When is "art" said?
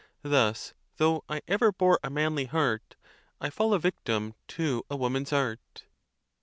5.31-5.85